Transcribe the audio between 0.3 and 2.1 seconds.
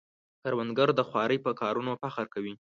کروندګر د خوارۍ په کارونو